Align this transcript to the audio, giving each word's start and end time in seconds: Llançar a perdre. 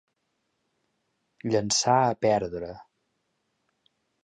Llançar 1.51 1.99
a 2.07 2.17
perdre. 2.27 2.73